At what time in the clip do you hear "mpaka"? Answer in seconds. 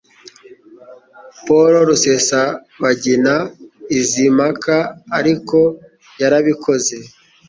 4.37-4.75